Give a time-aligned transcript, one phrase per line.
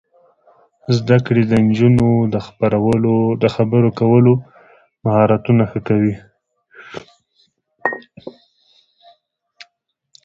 [0.97, 2.07] زده کړه د نجونو
[3.41, 4.33] د خبرو کولو
[5.03, 6.15] مهارتونه ښه کوي.